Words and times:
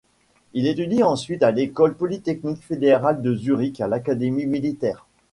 Il 0.53 0.65
étudie 0.65 1.03
ensuite 1.03 1.43
à 1.43 1.51
l'École 1.51 1.95
polytechnique 1.95 2.63
fédérale 2.63 3.21
de 3.21 3.35
Zurich 3.35 3.79
à 3.81 3.87
l'Académie 3.87 4.47
militaire. 4.47 5.05